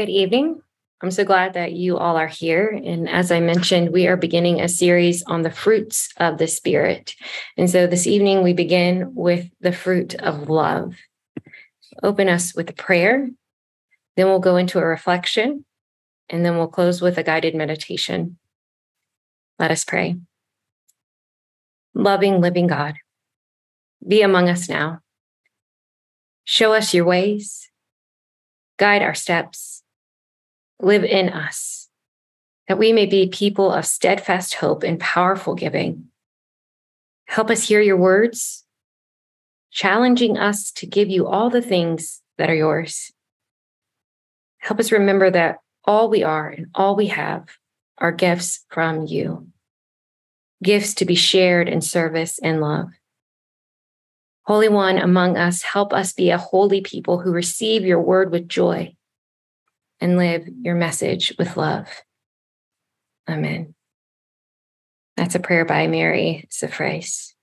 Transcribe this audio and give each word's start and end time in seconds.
Good 0.00 0.08
evening. 0.08 0.62
I'm 1.02 1.10
so 1.10 1.26
glad 1.26 1.52
that 1.52 1.72
you 1.72 1.98
all 1.98 2.16
are 2.16 2.26
here. 2.26 2.68
And 2.70 3.06
as 3.06 3.30
I 3.30 3.38
mentioned, 3.38 3.92
we 3.92 4.06
are 4.06 4.16
beginning 4.16 4.58
a 4.58 4.66
series 4.66 5.22
on 5.24 5.42
the 5.42 5.50
fruits 5.50 6.08
of 6.16 6.38
the 6.38 6.46
Spirit. 6.46 7.14
And 7.58 7.68
so 7.68 7.86
this 7.86 8.06
evening, 8.06 8.42
we 8.42 8.54
begin 8.54 9.14
with 9.14 9.50
the 9.60 9.72
fruit 9.72 10.14
of 10.14 10.48
love. 10.48 10.94
Open 12.02 12.30
us 12.30 12.54
with 12.54 12.70
a 12.70 12.72
prayer, 12.72 13.28
then 14.16 14.24
we'll 14.24 14.38
go 14.38 14.56
into 14.56 14.78
a 14.78 14.86
reflection, 14.86 15.66
and 16.30 16.46
then 16.46 16.56
we'll 16.56 16.68
close 16.68 17.02
with 17.02 17.18
a 17.18 17.22
guided 17.22 17.54
meditation. 17.54 18.38
Let 19.58 19.70
us 19.70 19.84
pray. 19.84 20.16
Loving, 21.92 22.40
living 22.40 22.68
God, 22.68 22.94
be 24.08 24.22
among 24.22 24.48
us 24.48 24.66
now. 24.66 25.00
Show 26.44 26.72
us 26.72 26.94
your 26.94 27.04
ways, 27.04 27.68
guide 28.78 29.02
our 29.02 29.14
steps 29.14 29.79
live 30.82 31.04
in 31.04 31.28
us, 31.28 31.88
that 32.68 32.78
we 32.78 32.92
may 32.92 33.06
be 33.06 33.28
people 33.28 33.72
of 33.72 33.86
steadfast 33.86 34.54
hope 34.54 34.82
and 34.82 34.98
powerful 35.00 35.54
giving. 35.54 36.06
Help 37.26 37.50
us 37.50 37.68
hear 37.68 37.80
your 37.80 37.96
words, 37.96 38.64
challenging 39.70 40.36
us 40.36 40.70
to 40.72 40.86
give 40.86 41.08
you 41.08 41.26
all 41.26 41.50
the 41.50 41.62
things 41.62 42.22
that 42.38 42.50
are 42.50 42.54
yours. 42.54 43.12
Help 44.58 44.80
us 44.80 44.92
remember 44.92 45.30
that 45.30 45.58
all 45.84 46.08
we 46.08 46.22
are 46.22 46.48
and 46.48 46.66
all 46.74 46.96
we 46.96 47.06
have 47.06 47.48
are 47.98 48.12
gifts 48.12 48.64
from 48.68 49.06
you, 49.06 49.46
gifts 50.62 50.94
to 50.94 51.04
be 51.04 51.14
shared 51.14 51.68
in 51.68 51.80
service 51.80 52.38
and 52.42 52.60
love. 52.60 52.88
Holy 54.44 54.68
One 54.68 54.98
among 54.98 55.36
us, 55.36 55.62
help 55.62 55.92
us 55.92 56.12
be 56.12 56.30
a 56.30 56.38
holy 56.38 56.80
people 56.80 57.20
who 57.20 57.30
receive 57.30 57.84
your 57.84 58.00
word 58.00 58.32
with 58.32 58.48
joy 58.48 58.96
and 60.00 60.16
live 60.16 60.46
your 60.62 60.74
message 60.74 61.32
with 61.38 61.56
love. 61.56 61.88
Amen. 63.28 63.74
That's 65.16 65.34
a 65.34 65.40
prayer 65.40 65.64
by 65.64 65.86
Mary 65.86 66.48
Safrace. 66.50 67.34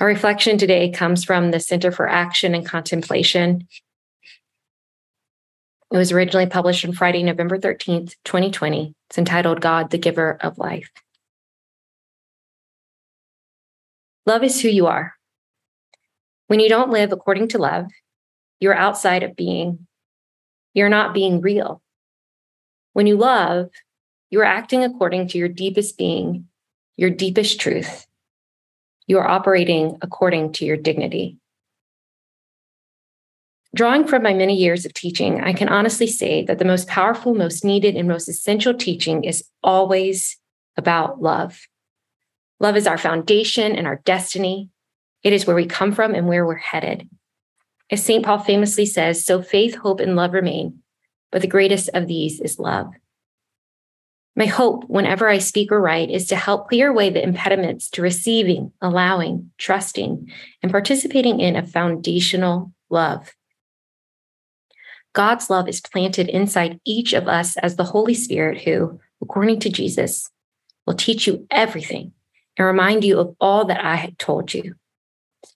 Our 0.00 0.06
reflection 0.06 0.56
today 0.56 0.90
comes 0.90 1.24
from 1.24 1.50
the 1.50 1.60
Center 1.60 1.92
for 1.92 2.08
Action 2.08 2.54
and 2.54 2.64
Contemplation. 2.64 3.68
It 5.92 5.96
was 5.96 6.12
originally 6.12 6.46
published 6.46 6.86
on 6.86 6.92
Friday, 6.92 7.22
November 7.22 7.58
13th, 7.58 8.14
2020. 8.24 8.94
It's 9.10 9.18
entitled 9.18 9.60
God, 9.60 9.90
the 9.90 9.98
Giver 9.98 10.38
of 10.40 10.56
Life. 10.56 10.90
Love 14.24 14.42
is 14.42 14.62
who 14.62 14.68
you 14.68 14.86
are. 14.86 15.14
When 16.46 16.60
you 16.60 16.68
don't 16.68 16.90
live 16.90 17.12
according 17.12 17.48
to 17.48 17.58
love, 17.58 17.86
you're 18.60 18.74
outside 18.74 19.22
of 19.22 19.36
being 19.36 19.86
you're 20.74 20.88
not 20.88 21.14
being 21.14 21.40
real. 21.40 21.82
When 22.92 23.06
you 23.06 23.16
love, 23.16 23.70
you 24.30 24.40
are 24.40 24.44
acting 24.44 24.84
according 24.84 25.28
to 25.28 25.38
your 25.38 25.48
deepest 25.48 25.98
being, 25.98 26.46
your 26.96 27.10
deepest 27.10 27.60
truth. 27.60 28.06
You 29.06 29.18
are 29.18 29.28
operating 29.28 29.98
according 30.02 30.52
to 30.54 30.64
your 30.64 30.76
dignity. 30.76 31.38
Drawing 33.74 34.06
from 34.06 34.22
my 34.22 34.34
many 34.34 34.56
years 34.56 34.84
of 34.84 34.94
teaching, 34.94 35.40
I 35.40 35.52
can 35.52 35.68
honestly 35.68 36.08
say 36.08 36.44
that 36.44 36.58
the 36.58 36.64
most 36.64 36.88
powerful, 36.88 37.34
most 37.34 37.64
needed, 37.64 37.96
and 37.96 38.08
most 38.08 38.28
essential 38.28 38.74
teaching 38.74 39.22
is 39.22 39.44
always 39.62 40.38
about 40.76 41.22
love. 41.22 41.60
Love 42.58 42.76
is 42.76 42.86
our 42.86 42.98
foundation 42.98 43.76
and 43.76 43.86
our 43.86 44.02
destiny. 44.04 44.68
It 45.22 45.32
is 45.32 45.46
where 45.46 45.56
we 45.56 45.66
come 45.66 45.92
from 45.92 46.14
and 46.14 46.26
where 46.26 46.44
we're 46.44 46.56
headed. 46.56 47.08
As 47.90 48.04
St. 48.04 48.24
Paul 48.24 48.38
famously 48.38 48.86
says, 48.86 49.24
so 49.24 49.42
faith, 49.42 49.74
hope, 49.76 50.00
and 50.00 50.14
love 50.14 50.32
remain, 50.32 50.82
but 51.32 51.42
the 51.42 51.48
greatest 51.48 51.90
of 51.92 52.06
these 52.06 52.40
is 52.40 52.58
love. 52.58 52.92
My 54.36 54.46
hope, 54.46 54.84
whenever 54.84 55.28
I 55.28 55.38
speak 55.38 55.72
or 55.72 55.80
write, 55.80 56.08
is 56.08 56.26
to 56.28 56.36
help 56.36 56.68
clear 56.68 56.88
away 56.88 57.10
the 57.10 57.22
impediments 57.22 57.90
to 57.90 58.02
receiving, 58.02 58.72
allowing, 58.80 59.50
trusting, 59.58 60.32
and 60.62 60.70
participating 60.70 61.40
in 61.40 61.56
a 61.56 61.66
foundational 61.66 62.72
love. 62.88 63.34
God's 65.12 65.50
love 65.50 65.68
is 65.68 65.80
planted 65.80 66.28
inside 66.28 66.80
each 66.86 67.12
of 67.12 67.26
us 67.26 67.56
as 67.56 67.74
the 67.74 67.84
Holy 67.84 68.14
Spirit, 68.14 68.62
who, 68.62 69.00
according 69.20 69.58
to 69.60 69.68
Jesus, 69.68 70.30
will 70.86 70.94
teach 70.94 71.26
you 71.26 71.46
everything 71.50 72.12
and 72.56 72.66
remind 72.66 73.02
you 73.02 73.18
of 73.18 73.34
all 73.40 73.64
that 73.64 73.84
I 73.84 73.96
had 73.96 74.18
told 74.18 74.54
you. 74.54 74.76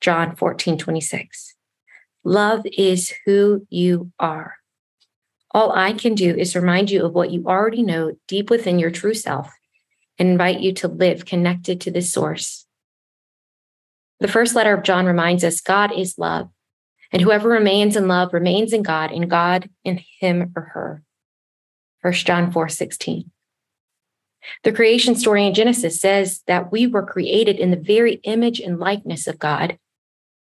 John 0.01 0.35
14, 0.35 0.79
26. 0.79 1.55
Love 2.25 2.63
is 2.65 3.13
who 3.27 3.67
you 3.69 4.11
are. 4.19 4.57
All 5.51 5.73
I 5.73 5.93
can 5.93 6.15
do 6.15 6.35
is 6.35 6.57
remind 6.57 6.91
you 6.91 7.05
of 7.05 7.13
what 7.13 7.31
you 7.31 7.45
already 7.47 7.83
know 7.83 8.17
deep 8.27 8.51
within 8.51 8.79
your 8.79 8.91
true 8.91 9.15
self 9.15 9.53
and 10.19 10.31
invite 10.31 10.61
you 10.61 10.73
to 10.73 10.89
live 10.89 11.27
connected 11.27 11.81
to 11.83 11.91
this 11.91 12.13
source. 12.13 12.67
The 14.21 14.29
first 14.29 14.55
letter 14.55 14.75
of 14.75 14.85
John 14.85 15.07
reminds 15.07 15.45
us 15.45 15.61
God 15.61 15.93
is 15.93 16.19
love, 16.19 16.49
and 17.13 17.21
whoever 17.21 17.49
remains 17.49 17.95
in 17.95 18.09
love 18.09 18.33
remains 18.33 18.73
in 18.73 18.83
God, 18.83 19.13
and 19.13 19.29
God 19.29 19.69
in 19.85 20.01
him 20.21 20.53
or 20.57 20.63
her. 20.63 21.03
1 22.03 22.13
John 22.15 22.51
4 22.51 22.69
16. 22.69 23.31
The 24.63 24.73
creation 24.73 25.15
story 25.15 25.47
in 25.47 25.55
Genesis 25.55 26.01
says 26.01 26.43
that 26.47 26.73
we 26.73 26.87
were 26.87 27.05
created 27.05 27.59
in 27.59 27.71
the 27.71 27.77
very 27.77 28.15
image 28.25 28.61
and 28.61 28.79
likeness 28.79 29.27
of 29.27 29.39
God, 29.39 29.79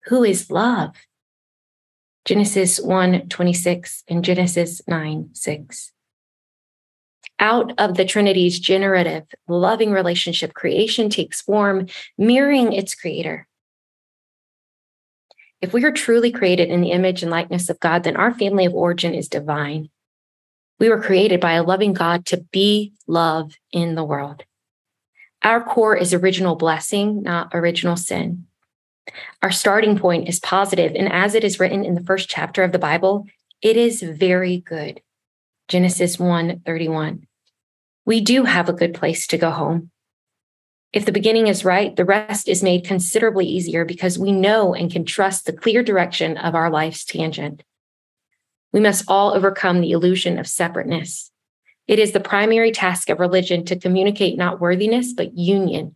who 0.05 0.23
is 0.23 0.51
love. 0.51 0.95
Genesis 2.25 2.79
1 2.79 3.29
26 3.29 4.03
and 4.07 4.23
Genesis 4.23 4.81
9 4.87 5.29
6. 5.33 5.91
Out 7.39 7.73
of 7.79 7.97
the 7.97 8.05
Trinity's 8.05 8.59
generative, 8.59 9.23
loving 9.47 9.91
relationship, 9.91 10.53
creation 10.53 11.09
takes 11.09 11.41
form, 11.41 11.87
mirroring 12.17 12.73
its 12.73 12.93
creator. 12.93 13.47
If 15.61 15.73
we 15.73 15.83
are 15.83 15.91
truly 15.91 16.31
created 16.31 16.69
in 16.69 16.81
the 16.81 16.91
image 16.91 17.23
and 17.23 17.31
likeness 17.31 17.69
of 17.69 17.79
God, 17.79 18.03
then 18.03 18.15
our 18.15 18.33
family 18.33 18.65
of 18.65 18.75
origin 18.75 19.15
is 19.15 19.27
divine. 19.27 19.89
We 20.79 20.89
were 20.89 21.01
created 21.01 21.39
by 21.39 21.53
a 21.53 21.63
loving 21.63 21.93
God 21.93 22.25
to 22.27 22.45
be 22.51 22.93
love 23.07 23.53
in 23.71 23.95
the 23.95 24.03
world. 24.03 24.43
Our 25.43 25.63
core 25.63 25.95
is 25.95 26.13
original 26.13 26.55
blessing, 26.55 27.23
not 27.23 27.49
original 27.53 27.95
sin. 27.95 28.45
Our 29.41 29.51
starting 29.51 29.97
point 29.97 30.27
is 30.27 30.39
positive, 30.39 30.93
and 30.95 31.11
as 31.11 31.35
it 31.35 31.43
is 31.43 31.59
written 31.59 31.83
in 31.83 31.95
the 31.95 32.03
first 32.03 32.29
chapter 32.29 32.63
of 32.63 32.71
the 32.71 32.79
Bible, 32.79 33.25
it 33.61 33.77
is 33.77 34.01
very 34.01 34.57
good. 34.57 35.01
Genesis 35.67 36.19
1 36.19 36.61
31. 36.65 37.27
We 38.05 38.21
do 38.21 38.43
have 38.43 38.67
a 38.67 38.73
good 38.73 38.93
place 38.93 39.27
to 39.27 39.37
go 39.37 39.51
home. 39.51 39.91
If 40.91 41.05
the 41.05 41.11
beginning 41.11 41.47
is 41.47 41.63
right, 41.63 41.95
the 41.95 42.03
rest 42.03 42.49
is 42.49 42.61
made 42.61 42.85
considerably 42.85 43.45
easier 43.45 43.85
because 43.85 44.19
we 44.19 44.31
know 44.31 44.73
and 44.73 44.91
can 44.91 45.05
trust 45.05 45.45
the 45.45 45.53
clear 45.53 45.83
direction 45.83 46.37
of 46.37 46.53
our 46.55 46.69
life's 46.69 47.05
tangent. 47.05 47.63
We 48.73 48.79
must 48.79 49.05
all 49.07 49.33
overcome 49.33 49.79
the 49.79 49.91
illusion 49.91 50.37
of 50.37 50.47
separateness. 50.47 51.31
It 51.87 51.99
is 51.99 52.11
the 52.11 52.19
primary 52.19 52.71
task 52.71 53.09
of 53.09 53.19
religion 53.19 53.65
to 53.65 53.79
communicate 53.79 54.37
not 54.37 54.59
worthiness, 54.59 55.13
but 55.13 55.37
union 55.37 55.95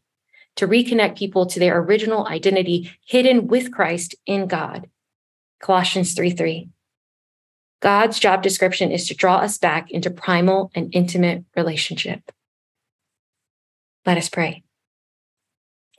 to 0.55 0.67
reconnect 0.67 1.17
people 1.17 1.45
to 1.45 1.59
their 1.59 1.79
original 1.79 2.27
identity 2.27 2.91
hidden 3.05 3.47
with 3.47 3.71
Christ 3.71 4.15
in 4.25 4.47
God. 4.47 4.89
Colossians 5.61 6.13
3 6.13 6.31
3. 6.31 6.69
God's 7.81 8.19
job 8.19 8.41
description 8.41 8.91
is 8.91 9.07
to 9.07 9.15
draw 9.15 9.37
us 9.37 9.57
back 9.57 9.91
into 9.91 10.09
primal 10.09 10.71
and 10.73 10.89
intimate 10.93 11.43
relationship. 11.55 12.31
Let 14.05 14.17
us 14.17 14.29
pray. 14.29 14.63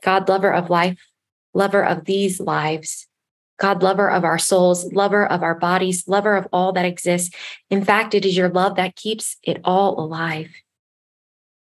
God, 0.01 0.27
lover 0.29 0.51
of 0.51 0.69
life, 0.69 0.99
lover 1.53 1.83
of 1.83 2.05
these 2.05 2.39
lives, 2.39 3.07
God, 3.59 3.81
lover 3.81 4.09
of 4.09 4.23
our 4.23 4.37
souls, 4.37 4.91
lover 4.93 5.25
of 5.25 5.41
our 5.43 5.55
bodies, 5.55 6.07
lover 6.07 6.35
of 6.35 6.47
all 6.53 6.71
that 6.73 6.85
exists. 6.85 7.35
In 7.69 7.83
fact, 7.83 8.13
it 8.13 8.25
is 8.25 8.37
your 8.37 8.49
love 8.49 8.75
that 8.75 8.95
keeps 8.95 9.37
it 9.43 9.59
all 9.63 9.99
alive. 9.99 10.49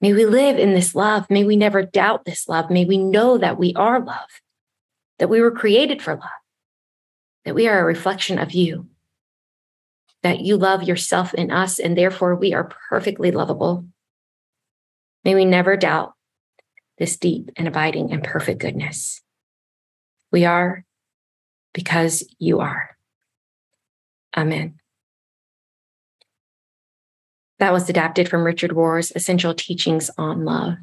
May 0.02 0.14
we 0.14 0.26
live 0.26 0.60
in 0.60 0.74
this 0.74 0.94
love. 0.94 1.30
May 1.30 1.44
we 1.44 1.56
never 1.56 1.84
doubt 1.84 2.26
this 2.26 2.48
love. 2.48 2.70
May 2.70 2.86
we 2.86 2.98
know 2.98 3.38
that 3.38 3.58
we 3.58 3.74
are 3.76 4.00
love, 4.00 4.42
that 5.20 5.30
we 5.30 5.42
were 5.42 5.52
created 5.52 6.02
for 6.02 6.16
love, 6.16 6.30
that 7.46 7.56
we 7.56 7.68
are 7.68 7.80
a 7.80 7.86
reflection 7.86 8.38
of 8.38 8.52
you, 8.52 8.88
that 10.22 10.42
you 10.42 10.58
love 10.58 10.84
yourself 10.84 11.34
in 11.34 11.52
us, 11.52 11.80
and 11.80 11.98
therefore 11.98 12.36
we 12.36 12.54
are 12.54 12.70
perfectly 12.90 13.32
lovable. 13.32 13.86
May 15.24 15.34
we 15.34 15.46
never 15.46 15.78
doubt 15.78 16.14
this 16.98 17.18
deep 17.18 17.50
and 17.56 17.68
abiding 17.68 18.12
and 18.12 18.24
perfect 18.24 18.60
goodness. 18.60 19.22
We 20.32 20.46
are 20.46 20.84
because 21.74 22.24
you 22.40 22.60
are. 22.60 22.96
Amen. 24.36 24.80
That 27.60 27.74
was 27.74 27.90
adapted 27.90 28.28
from 28.28 28.44
Richard 28.44 28.74
Rohr's 28.74 29.12
Essential 29.16 29.54
Teachings 29.54 30.12
on 30.18 30.44
Love. 30.44 30.75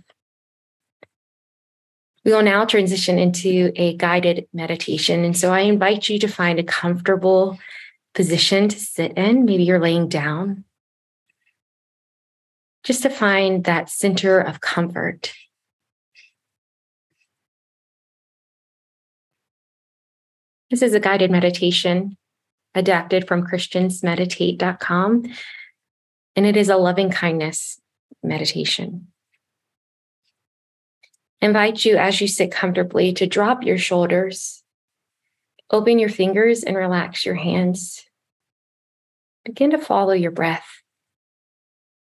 We 2.25 2.33
will 2.33 2.43
now 2.43 2.65
transition 2.65 3.19
into 3.19 3.73
a 3.75 3.97
guided 3.97 4.47
meditation. 4.53 5.25
And 5.25 5.37
so 5.37 5.53
I 5.53 5.61
invite 5.61 6.09
you 6.09 6.19
to 6.21 6.29
find 6.29 6.59
a 6.59 6.65
comfortable 6.65 7.59
position 8.15 8.69
to 8.69 8.79
sit 8.79 9.13
in. 9.19 9.45
Maybe 9.45 9.65
you're 9.65 9.81
laying 9.81 10.09
down. 10.09 10.65
Just 12.85 13.03
to 13.03 13.11
find 13.11 13.65
that 13.65 13.91
center 13.91 14.41
of 14.41 14.61
comfort. 14.61 15.33
This 20.71 20.83
is 20.83 20.95
a 20.95 21.01
guided 21.01 21.31
meditation 21.31 22.17
adapted 22.75 23.29
from 23.29 23.47
christiansmeditate.com. 23.47 25.25
And 26.35 26.47
it 26.47 26.57
is 26.57 26.69
a 26.69 26.77
loving 26.77 27.11
kindness 27.11 27.81
meditation. 28.23 29.09
invite 31.43 31.85
you 31.85 31.97
as 31.97 32.21
you 32.21 32.29
sit 32.29 32.53
comfortably 32.53 33.13
to 33.13 33.27
drop 33.27 33.65
your 33.65 33.77
shoulders, 33.77 34.63
open 35.71 35.99
your 35.99 36.09
fingers 36.09 36.63
and 36.63 36.77
relax 36.77 37.27
your 37.27 37.35
hands. 37.35 38.05
Begin 39.45 39.73
to 39.73 39.79
follow 39.79 40.13
your 40.13 40.31
breath, 40.31 40.67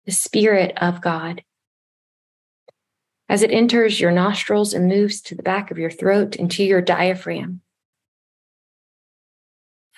the 0.06 0.14
Spirit 0.14 0.74
of 0.78 1.02
God. 1.02 1.44
As 3.28 3.44
it 3.44 3.52
enters 3.52 4.00
your 4.00 4.12
nostrils 4.12 4.74
and 4.74 4.88
moves 4.88 5.20
to 5.24 5.36
the 5.36 5.44
back 5.44 5.70
of 5.70 5.78
your 5.78 5.92
throat 5.92 6.38
and 6.38 6.50
to 6.52 6.64
your 6.64 6.82
diaphragm. 6.82 7.60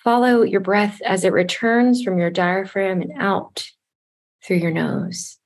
Follow 0.03 0.41
your 0.41 0.61
breath 0.61 0.99
as 1.05 1.23
it 1.23 1.33
returns 1.33 2.01
from 2.01 2.17
your 2.17 2.31
diaphragm 2.31 3.03
and 3.03 3.11
out 3.19 3.69
through 4.43 4.57
your 4.57 4.71
nose. 4.71 5.37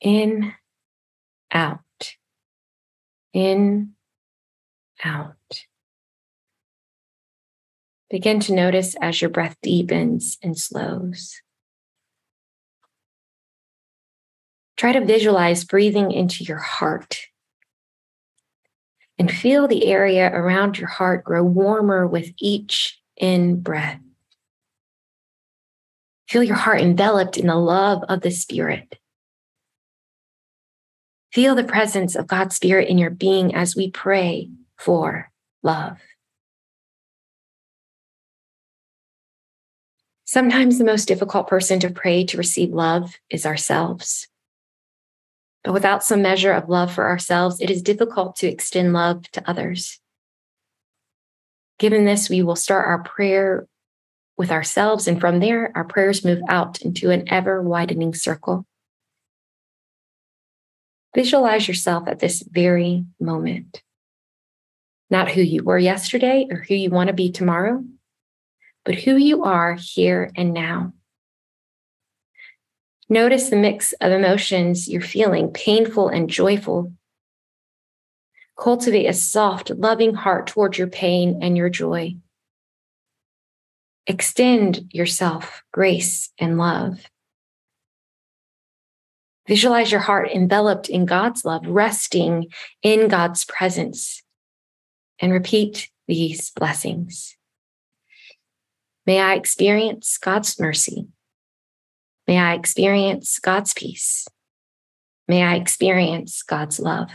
In, 0.00 0.54
out. 1.52 1.80
In, 3.32 3.94
out. 5.04 5.34
Begin 8.10 8.40
to 8.40 8.54
notice 8.54 8.94
as 9.00 9.20
your 9.20 9.30
breath 9.30 9.56
deepens 9.62 10.38
and 10.42 10.58
slows. 10.58 11.40
Try 14.76 14.92
to 14.92 15.04
visualize 15.04 15.64
breathing 15.64 16.12
into 16.12 16.44
your 16.44 16.58
heart 16.58 17.18
and 19.18 19.30
feel 19.30 19.66
the 19.66 19.86
area 19.86 20.30
around 20.32 20.78
your 20.78 20.88
heart 20.88 21.24
grow 21.24 21.42
warmer 21.42 22.06
with 22.06 22.30
each 22.38 23.00
in 23.16 23.60
breath. 23.60 24.00
Feel 26.28 26.42
your 26.42 26.56
heart 26.56 26.80
enveloped 26.80 27.38
in 27.38 27.46
the 27.46 27.56
love 27.56 28.04
of 28.08 28.20
the 28.20 28.30
Spirit. 28.30 28.98
Feel 31.32 31.54
the 31.54 31.64
presence 31.64 32.14
of 32.14 32.26
God's 32.26 32.54
Spirit 32.54 32.88
in 32.88 32.98
your 32.98 33.10
being 33.10 33.54
as 33.54 33.74
we 33.74 33.90
pray 33.90 34.50
for 34.76 35.30
love. 35.62 35.98
Sometimes 40.26 40.76
the 40.76 40.84
most 40.84 41.08
difficult 41.08 41.48
person 41.48 41.80
to 41.80 41.88
pray 41.88 42.24
to 42.26 42.36
receive 42.36 42.68
love 42.70 43.14
is 43.30 43.46
ourselves. 43.46 44.28
But 45.64 45.72
without 45.72 46.04
some 46.04 46.20
measure 46.20 46.52
of 46.52 46.68
love 46.68 46.92
for 46.92 47.06
ourselves, 47.06 47.58
it 47.60 47.70
is 47.70 47.80
difficult 47.80 48.36
to 48.36 48.46
extend 48.46 48.92
love 48.92 49.30
to 49.30 49.48
others. 49.48 49.98
Given 51.78 52.04
this, 52.04 52.28
we 52.28 52.42
will 52.42 52.56
start 52.56 52.86
our 52.86 53.02
prayer 53.02 53.66
with 54.38 54.52
ourselves, 54.52 55.08
and 55.08 55.20
from 55.20 55.40
there, 55.40 55.72
our 55.74 55.84
prayers 55.84 56.24
move 56.24 56.40
out 56.48 56.80
into 56.80 57.10
an 57.10 57.24
ever 57.28 57.60
widening 57.60 58.14
circle. 58.14 58.64
Visualize 61.14 61.66
yourself 61.66 62.06
at 62.06 62.20
this 62.20 62.42
very 62.48 63.04
moment. 63.20 63.82
Not 65.10 65.30
who 65.30 65.42
you 65.42 65.64
were 65.64 65.78
yesterday 65.78 66.46
or 66.50 66.58
who 66.58 66.74
you 66.74 66.90
want 66.90 67.08
to 67.08 67.14
be 67.14 67.32
tomorrow, 67.32 67.82
but 68.84 68.94
who 68.94 69.16
you 69.16 69.42
are 69.42 69.74
here 69.74 70.30
and 70.36 70.54
now. 70.54 70.92
Notice 73.08 73.48
the 73.48 73.56
mix 73.56 73.94
of 74.00 74.12
emotions 74.12 74.86
you're 74.86 75.00
feeling, 75.00 75.50
painful 75.50 76.08
and 76.08 76.28
joyful. 76.28 76.92
Cultivate 78.56 79.06
a 79.06 79.14
soft, 79.14 79.70
loving 79.70 80.14
heart 80.14 80.46
toward 80.46 80.76
your 80.76 80.88
pain 80.88 81.40
and 81.42 81.56
your 81.56 81.70
joy. 81.70 82.16
Extend 84.08 84.88
yourself 84.90 85.62
grace 85.70 86.30
and 86.38 86.56
love. 86.56 86.98
Visualize 89.46 89.92
your 89.92 90.00
heart 90.00 90.30
enveloped 90.30 90.88
in 90.88 91.04
God's 91.04 91.44
love, 91.44 91.66
resting 91.66 92.46
in 92.82 93.08
God's 93.08 93.44
presence, 93.44 94.22
and 95.20 95.30
repeat 95.30 95.90
these 96.06 96.50
blessings. 96.52 97.36
May 99.06 99.20
I 99.20 99.34
experience 99.34 100.16
God's 100.16 100.58
mercy. 100.58 101.08
May 102.26 102.38
I 102.38 102.54
experience 102.54 103.38
God's 103.38 103.74
peace. 103.74 104.26
May 105.28 105.42
I 105.42 105.56
experience 105.56 106.42
God's 106.42 106.80
love. 106.80 107.10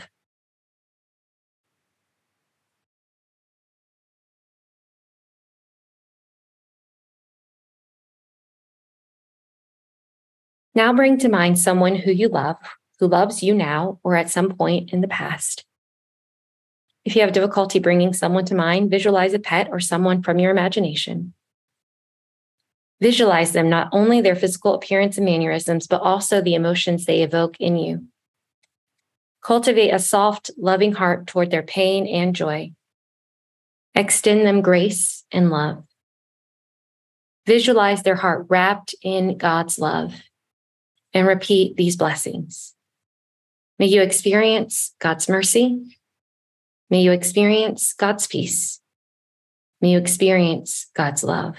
Now 10.74 10.92
bring 10.92 11.18
to 11.18 11.28
mind 11.28 11.58
someone 11.58 11.94
who 11.94 12.10
you 12.10 12.28
love, 12.28 12.56
who 12.98 13.06
loves 13.06 13.42
you 13.42 13.54
now 13.54 14.00
or 14.02 14.16
at 14.16 14.30
some 14.30 14.50
point 14.50 14.92
in 14.92 15.00
the 15.00 15.08
past. 15.08 15.64
If 17.04 17.14
you 17.14 17.22
have 17.22 17.32
difficulty 17.32 17.78
bringing 17.78 18.12
someone 18.12 18.44
to 18.46 18.54
mind, 18.54 18.90
visualize 18.90 19.34
a 19.34 19.38
pet 19.38 19.68
or 19.70 19.78
someone 19.78 20.22
from 20.22 20.38
your 20.38 20.50
imagination. 20.50 21.34
Visualize 23.00 23.52
them, 23.52 23.68
not 23.68 23.88
only 23.92 24.20
their 24.20 24.34
physical 24.34 24.74
appearance 24.74 25.16
and 25.16 25.26
mannerisms, 25.26 25.86
but 25.86 26.00
also 26.00 26.40
the 26.40 26.54
emotions 26.54 27.04
they 27.04 27.22
evoke 27.22 27.56
in 27.60 27.76
you. 27.76 28.06
Cultivate 29.42 29.90
a 29.90 29.98
soft, 29.98 30.50
loving 30.56 30.92
heart 30.92 31.26
toward 31.26 31.50
their 31.50 31.62
pain 31.62 32.06
and 32.06 32.34
joy. 32.34 32.72
Extend 33.94 34.46
them 34.46 34.62
grace 34.62 35.24
and 35.30 35.50
love. 35.50 35.84
Visualize 37.46 38.02
their 38.02 38.16
heart 38.16 38.46
wrapped 38.48 38.94
in 39.02 39.36
God's 39.36 39.78
love 39.78 40.14
and 41.14 41.26
repeat 41.26 41.76
these 41.76 41.96
blessings. 41.96 42.74
May 43.78 43.86
you 43.86 44.02
experience 44.02 44.94
God's 44.98 45.28
mercy. 45.28 45.96
May 46.90 47.02
you 47.02 47.12
experience 47.12 47.94
God's 47.94 48.26
peace. 48.26 48.80
May 49.80 49.92
you 49.92 49.98
experience 49.98 50.86
God's 50.94 51.22
love. 51.22 51.56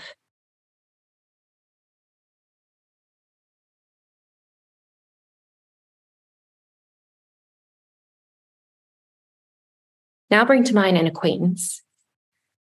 Now 10.30 10.44
bring 10.44 10.66
to 10.66 10.76
mind 10.76 10.98
an 10.98 11.08
acquaintance, 11.08 11.82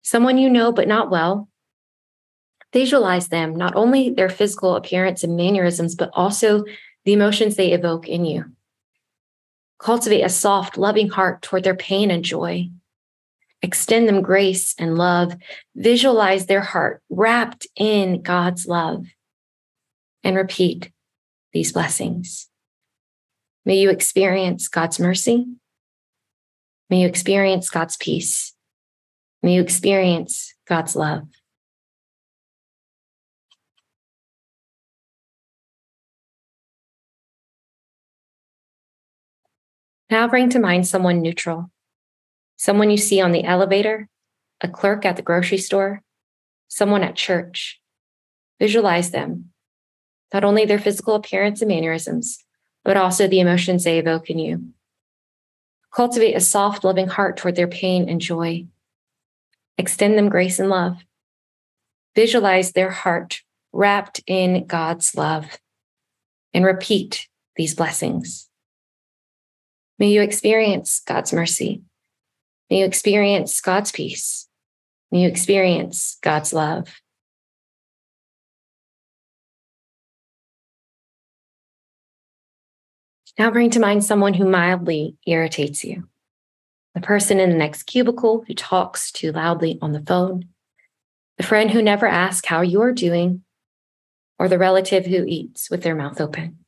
someone 0.00 0.38
you 0.38 0.48
know 0.48 0.72
but 0.72 0.88
not 0.88 1.10
well. 1.10 1.49
Visualize 2.72 3.28
them, 3.28 3.54
not 3.56 3.74
only 3.74 4.10
their 4.10 4.28
physical 4.28 4.76
appearance 4.76 5.24
and 5.24 5.36
mannerisms, 5.36 5.94
but 5.94 6.10
also 6.12 6.64
the 7.04 7.12
emotions 7.12 7.56
they 7.56 7.72
evoke 7.72 8.08
in 8.08 8.24
you. 8.24 8.44
Cultivate 9.78 10.22
a 10.22 10.28
soft, 10.28 10.76
loving 10.76 11.08
heart 11.08 11.42
toward 11.42 11.64
their 11.64 11.74
pain 11.74 12.10
and 12.10 12.24
joy. 12.24 12.68
Extend 13.62 14.08
them 14.08 14.22
grace 14.22 14.74
and 14.78 14.96
love. 14.96 15.34
Visualize 15.74 16.46
their 16.46 16.60
heart 16.60 17.02
wrapped 17.10 17.66
in 17.76 18.22
God's 18.22 18.66
love. 18.66 19.06
And 20.22 20.36
repeat 20.36 20.92
these 21.52 21.72
blessings. 21.72 22.48
May 23.64 23.76
you 23.76 23.90
experience 23.90 24.68
God's 24.68 25.00
mercy. 25.00 25.46
May 26.90 27.00
you 27.00 27.08
experience 27.08 27.70
God's 27.70 27.96
peace. 27.96 28.54
May 29.42 29.54
you 29.54 29.62
experience 29.62 30.54
God's 30.66 30.94
love. 30.94 31.26
Now 40.10 40.26
bring 40.26 40.50
to 40.50 40.58
mind 40.58 40.88
someone 40.88 41.22
neutral, 41.22 41.70
someone 42.56 42.90
you 42.90 42.96
see 42.96 43.20
on 43.20 43.30
the 43.30 43.44
elevator, 43.44 44.08
a 44.60 44.66
clerk 44.66 45.04
at 45.04 45.14
the 45.14 45.22
grocery 45.22 45.58
store, 45.58 46.02
someone 46.66 47.04
at 47.04 47.14
church. 47.14 47.80
Visualize 48.58 49.12
them, 49.12 49.52
not 50.34 50.42
only 50.42 50.64
their 50.64 50.80
physical 50.80 51.14
appearance 51.14 51.62
and 51.62 51.68
mannerisms, 51.68 52.44
but 52.84 52.96
also 52.96 53.28
the 53.28 53.38
emotions 53.38 53.84
they 53.84 54.00
evoke 54.00 54.28
in 54.28 54.38
you. 54.40 54.72
Cultivate 55.94 56.34
a 56.34 56.40
soft, 56.40 56.82
loving 56.82 57.08
heart 57.08 57.36
toward 57.36 57.54
their 57.54 57.68
pain 57.68 58.08
and 58.08 58.20
joy. 58.20 58.66
Extend 59.78 60.18
them 60.18 60.28
grace 60.28 60.58
and 60.58 60.68
love. 60.68 60.98
Visualize 62.16 62.72
their 62.72 62.90
heart 62.90 63.42
wrapped 63.72 64.20
in 64.26 64.66
God's 64.66 65.14
love 65.14 65.58
and 66.52 66.64
repeat 66.64 67.28
these 67.54 67.76
blessings. 67.76 68.49
May 70.00 70.08
you 70.08 70.22
experience 70.22 71.02
God's 71.06 71.30
mercy. 71.30 71.82
May 72.70 72.78
you 72.78 72.86
experience 72.86 73.60
God's 73.60 73.92
peace. 73.92 74.48
May 75.12 75.22
you 75.22 75.28
experience 75.28 76.16
God's 76.22 76.54
love. 76.54 76.88
Now 83.38 83.50
bring 83.50 83.68
to 83.70 83.80
mind 83.80 84.02
someone 84.02 84.34
who 84.34 84.48
mildly 84.48 85.16
irritates 85.26 85.84
you 85.84 86.08
the 86.94 87.00
person 87.00 87.38
in 87.38 87.50
the 87.50 87.56
next 87.56 87.84
cubicle 87.84 88.44
who 88.48 88.54
talks 88.54 89.12
too 89.12 89.32
loudly 89.32 89.78
on 89.80 89.92
the 89.92 90.02
phone, 90.02 90.46
the 91.36 91.44
friend 91.44 91.70
who 91.70 91.80
never 91.80 92.06
asks 92.06 92.48
how 92.48 92.62
you're 92.62 92.92
doing, 92.92 93.44
or 94.38 94.48
the 94.48 94.58
relative 94.58 95.06
who 95.06 95.24
eats 95.26 95.70
with 95.70 95.82
their 95.82 95.94
mouth 95.94 96.20
open. 96.20 96.58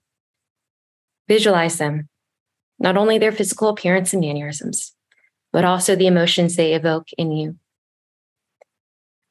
Visualize 1.27 1.79
them 1.79 2.09
not 2.83 2.97
only 2.97 3.17
their 3.17 3.31
physical 3.31 3.69
appearance 3.69 4.13
and 4.13 4.21
mannerisms, 4.21 4.93
but 5.53 5.65
also 5.65 5.95
the 5.95 6.09
emotions 6.09 6.57
they 6.57 6.75
evoke 6.75 7.07
in 7.17 7.31
you. 7.31 7.57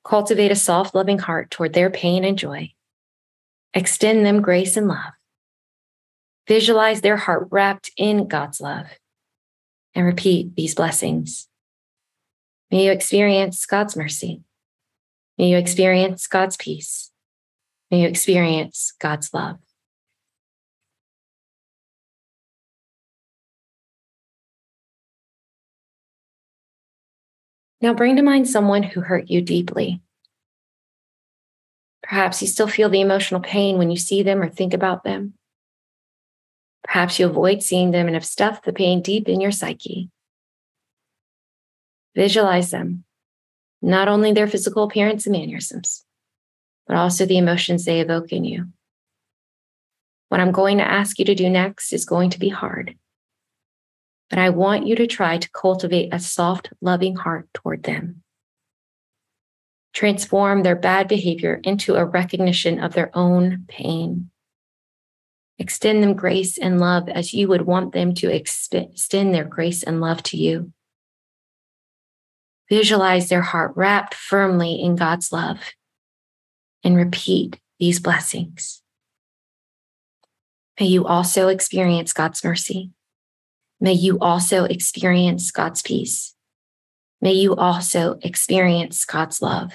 Cultivate 0.05 0.51
a 0.51 0.55
soft, 0.55 0.95
loving 0.95 1.19
heart 1.19 1.51
toward 1.51 1.73
their 1.73 1.89
pain 1.89 2.23
and 2.23 2.37
joy. 2.37 2.71
Extend 3.73 4.25
them 4.25 4.41
grace 4.41 4.77
and 4.77 4.87
love. 4.87 5.13
Visualize 6.47 7.01
their 7.01 7.17
heart 7.17 7.49
wrapped 7.51 7.91
in 7.97 8.29
God's 8.29 8.61
love 8.61 8.87
and 9.93 10.05
repeat 10.05 10.55
these 10.55 10.73
blessings. 10.73 11.49
May 12.71 12.85
you 12.85 12.91
experience 12.91 13.65
God's 13.65 13.97
mercy. 13.97 14.41
May 15.37 15.49
you 15.49 15.57
experience 15.57 16.25
God's 16.25 16.55
peace. 16.55 17.11
May 17.89 18.03
you 18.03 18.07
experience 18.07 18.93
God's 18.97 19.33
love. 19.33 19.57
Now 27.81 27.93
bring 27.95 28.15
to 28.15 28.21
mind 28.21 28.47
someone 28.47 28.83
who 28.83 29.01
hurt 29.01 29.29
you 29.29 29.41
deeply. 29.41 30.01
Perhaps 32.03 32.41
you 32.41 32.47
still 32.47 32.67
feel 32.67 32.89
the 32.89 33.01
emotional 33.01 33.41
pain 33.41 33.77
when 33.77 33.89
you 33.89 33.97
see 33.97 34.21
them 34.21 34.41
or 34.41 34.49
think 34.49 34.73
about 34.73 35.03
them. 35.03 35.33
Perhaps 36.83 37.19
you 37.19 37.25
avoid 37.25 37.63
seeing 37.63 37.91
them 37.91 38.07
and 38.07 38.15
have 38.15 38.25
stuffed 38.25 38.65
the 38.65 38.73
pain 38.73 39.01
deep 39.01 39.27
in 39.29 39.39
your 39.39 39.51
psyche. 39.51 40.09
Visualize 42.15 42.71
them, 42.71 43.03
not 43.81 44.07
only 44.07 44.33
their 44.33 44.47
physical 44.47 44.83
appearance 44.83 45.25
and 45.25 45.33
mannerisms, 45.33 46.03
but 46.87 46.97
also 46.97 47.25
the 47.25 47.37
emotions 47.37 47.85
they 47.85 48.01
evoke 48.01 48.33
in 48.33 48.43
you. 48.43 48.67
What 50.29 50.41
I'm 50.41 50.51
going 50.51 50.77
to 50.79 50.83
ask 50.83 51.19
you 51.19 51.25
to 51.25 51.35
do 51.35 51.49
next 51.49 51.93
is 51.93 52.05
going 52.05 52.29
to 52.31 52.39
be 52.39 52.49
hard, 52.49 52.95
but 54.31 54.39
I 54.39 54.49
want 54.49 54.87
you 54.87 54.95
to 54.95 55.07
try 55.07 55.37
to 55.37 55.51
cultivate 55.51 56.13
a 56.13 56.19
soft, 56.19 56.71
loving 56.79 57.17
heart 57.17 57.49
toward 57.53 57.83
them. 57.83 58.23
Transform 59.93 60.63
their 60.63 60.77
bad 60.77 61.09
behavior 61.09 61.59
into 61.65 61.95
a 61.95 62.05
recognition 62.05 62.79
of 62.81 62.93
their 62.93 63.11
own 63.13 63.65
pain. 63.67 64.29
Extend 65.59 66.01
them 66.01 66.15
grace 66.15 66.57
and 66.57 66.79
love 66.79 67.09
as 67.09 67.33
you 67.33 67.49
would 67.49 67.63
want 67.63 67.91
them 67.91 68.13
to 68.15 68.33
extend 68.33 69.33
their 69.33 69.43
grace 69.43 69.83
and 69.83 69.99
love 69.99 70.23
to 70.23 70.37
you. 70.37 70.71
Visualize 72.69 73.27
their 73.27 73.41
heart 73.41 73.73
wrapped 73.75 74.13
firmly 74.13 74.81
in 74.81 74.95
God's 74.95 75.33
love 75.33 75.59
and 76.85 76.95
repeat 76.95 77.59
these 77.79 77.99
blessings. 77.99 78.81
May 80.79 80.85
you 80.85 81.05
also 81.05 81.49
experience 81.49 82.13
God's 82.13 82.41
mercy. 82.45 82.91
May 83.83 83.93
you 83.93 84.19
also 84.19 84.65
experience 84.65 85.49
God's 85.49 85.81
peace. 85.81 86.35
May 87.19 87.33
you 87.33 87.55
also 87.55 88.19
experience 88.21 89.03
God's 89.05 89.41
love. 89.41 89.73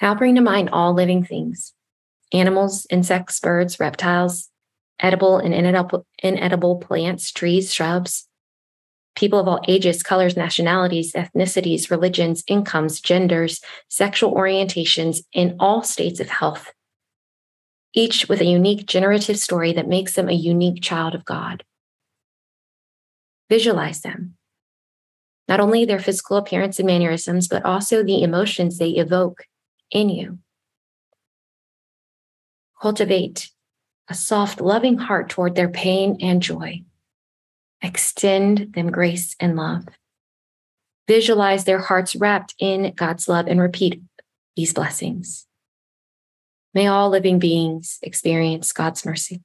Now 0.00 0.14
bring 0.14 0.36
to 0.36 0.40
mind 0.40 0.70
all 0.70 0.94
living 0.94 1.24
things 1.24 1.74
animals, 2.32 2.86
insects, 2.90 3.40
birds, 3.40 3.80
reptiles, 3.80 4.50
edible 5.00 5.38
and 5.38 5.52
inedible, 5.52 6.06
inedible 6.22 6.76
plants, 6.76 7.32
trees, 7.32 7.74
shrubs, 7.74 8.27
people 9.18 9.40
of 9.40 9.48
all 9.48 9.60
ages, 9.66 10.00
colors, 10.00 10.36
nationalities, 10.36 11.12
ethnicities, 11.12 11.90
religions, 11.90 12.44
incomes, 12.46 13.00
genders, 13.00 13.60
sexual 13.88 14.32
orientations, 14.32 15.24
in 15.32 15.56
all 15.58 15.82
states 15.82 16.20
of 16.20 16.28
health, 16.28 16.72
each 17.94 18.28
with 18.28 18.40
a 18.40 18.44
unique 18.44 18.86
generative 18.86 19.36
story 19.36 19.72
that 19.72 19.88
makes 19.88 20.14
them 20.14 20.28
a 20.28 20.32
unique 20.32 20.80
child 20.80 21.16
of 21.16 21.24
God. 21.24 21.64
Visualize 23.50 24.02
them. 24.02 24.36
Not 25.48 25.58
only 25.58 25.84
their 25.84 25.98
physical 25.98 26.36
appearance 26.36 26.78
and 26.78 26.86
mannerisms, 26.86 27.48
but 27.48 27.64
also 27.64 28.04
the 28.04 28.22
emotions 28.22 28.78
they 28.78 28.90
evoke 28.90 29.46
in 29.90 30.10
you. 30.10 30.38
Cultivate 32.80 33.50
a 34.08 34.14
soft, 34.14 34.60
loving 34.60 34.96
heart 34.96 35.28
toward 35.28 35.56
their 35.56 35.68
pain 35.68 36.18
and 36.20 36.40
joy. 36.40 36.84
Extend 37.82 38.72
them 38.74 38.90
grace 38.90 39.36
and 39.38 39.56
love. 39.56 39.84
Visualize 41.06 41.64
their 41.64 41.78
hearts 41.78 42.16
wrapped 42.16 42.54
in 42.58 42.92
God's 42.94 43.28
love 43.28 43.46
and 43.46 43.60
repeat 43.60 44.02
these 44.56 44.74
blessings. 44.74 45.46
May 46.74 46.86
all 46.86 47.08
living 47.08 47.38
beings 47.38 47.98
experience 48.02 48.72
God's 48.72 49.06
mercy. 49.06 49.42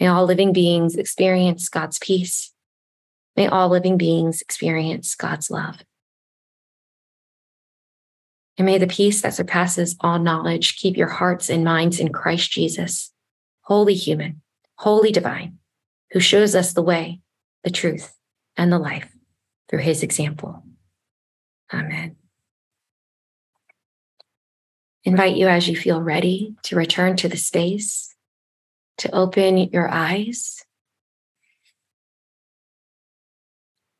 May 0.00 0.08
all 0.08 0.24
living 0.24 0.52
beings 0.52 0.96
experience 0.96 1.68
God's 1.68 1.98
peace. 1.98 2.52
May 3.36 3.46
all 3.46 3.68
living 3.68 3.96
beings 3.96 4.42
experience 4.42 5.14
God's 5.14 5.50
love. 5.50 5.84
And 8.58 8.66
may 8.66 8.78
the 8.78 8.86
peace 8.86 9.20
that 9.20 9.34
surpasses 9.34 9.96
all 10.00 10.18
knowledge 10.18 10.76
keep 10.76 10.96
your 10.96 11.08
hearts 11.08 11.50
and 11.50 11.62
minds 11.62 12.00
in 12.00 12.12
Christ 12.12 12.50
Jesus, 12.50 13.12
holy 13.62 13.94
human, 13.94 14.40
holy 14.78 15.12
divine, 15.12 15.58
who 16.12 16.20
shows 16.20 16.54
us 16.54 16.72
the 16.72 16.82
way, 16.82 17.20
the 17.66 17.70
truth, 17.72 18.14
and 18.56 18.70
the 18.70 18.78
life 18.78 19.12
through 19.68 19.80
his 19.80 20.04
example. 20.04 20.62
Amen. 21.74 22.14
Invite 25.02 25.34
you 25.34 25.48
as 25.48 25.66
you 25.66 25.76
feel 25.76 26.00
ready 26.00 26.54
to 26.62 26.76
return 26.76 27.16
to 27.16 27.28
the 27.28 27.36
space, 27.36 28.14
to 28.98 29.12
open 29.12 29.58
your 29.58 29.88
eyes. 29.88 30.62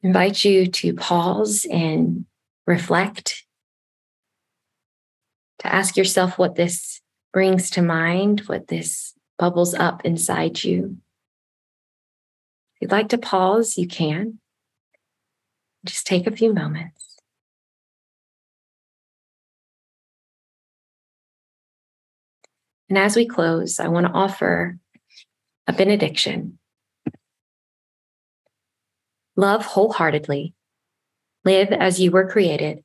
Invite 0.00 0.44
you 0.44 0.68
to 0.68 0.94
pause 0.94 1.66
and 1.68 2.24
reflect 2.68 3.46
to 5.58 5.74
ask 5.74 5.96
yourself 5.96 6.38
what 6.38 6.54
this 6.54 7.00
brings 7.32 7.68
to 7.70 7.82
mind, 7.82 8.42
what 8.46 8.68
this 8.68 9.12
bubbles 9.40 9.74
up 9.74 10.04
inside 10.04 10.62
you. 10.62 10.98
If 12.76 12.82
you'd 12.82 12.92
like 12.92 13.08
to 13.10 13.18
pause, 13.18 13.78
you 13.78 13.88
can. 13.88 14.38
Just 15.84 16.06
take 16.06 16.26
a 16.26 16.36
few 16.36 16.52
moments. 16.52 17.16
And 22.88 22.98
as 22.98 23.16
we 23.16 23.26
close, 23.26 23.80
I 23.80 23.88
want 23.88 24.06
to 24.06 24.12
offer 24.12 24.78
a 25.66 25.72
benediction. 25.72 26.58
Love 29.36 29.64
wholeheartedly. 29.64 30.54
Live 31.44 31.72
as 31.72 32.00
you 32.00 32.10
were 32.10 32.28
created 32.28 32.82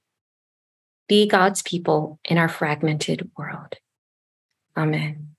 be 1.11 1.27
God's 1.27 1.61
people 1.61 2.21
in 2.23 2.37
our 2.37 2.47
fragmented 2.47 3.29
world. 3.37 3.75
Amen. 4.77 5.30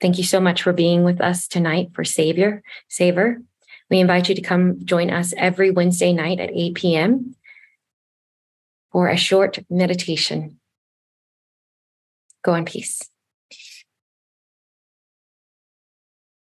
Thank 0.00 0.18
you 0.18 0.24
so 0.24 0.40
much 0.40 0.62
for 0.62 0.72
being 0.72 1.04
with 1.04 1.20
us 1.20 1.48
tonight 1.48 1.90
for 1.94 2.04
Savior, 2.04 2.62
Savor. 2.88 3.40
We 3.88 4.00
invite 4.00 4.28
you 4.28 4.34
to 4.34 4.42
come 4.42 4.84
join 4.84 5.10
us 5.10 5.32
every 5.36 5.70
Wednesday 5.70 6.12
night 6.12 6.40
at 6.40 6.50
8 6.52 6.74
p.m. 6.74 7.34
for 8.92 9.08
a 9.08 9.16
short 9.16 9.58
meditation. 9.70 10.58
Go 12.42 12.54
in 12.54 12.64
peace. 12.64 13.00